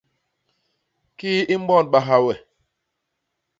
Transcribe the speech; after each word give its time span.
Kii 1.17 1.45
i 1.53 1.57
môdbaha 1.67 2.17
we? 2.25 2.33